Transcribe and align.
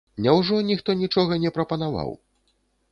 Няўжо 0.27 0.57
ніхто 0.69 0.95
нічога 1.03 1.41
не 1.45 1.53
прапанаваў? 1.59 2.11